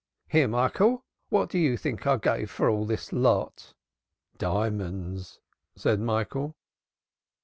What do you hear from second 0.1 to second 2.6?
"Here, Michael, what do you think I gave